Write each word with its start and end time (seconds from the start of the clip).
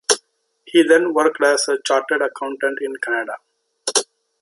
He 0.65 0.81
then 0.81 1.13
worked 1.13 1.43
as 1.43 1.67
a 1.67 1.77
chartered 1.85 2.23
accountant 2.23 2.79
in 2.81 2.95
Canada. 2.95 3.37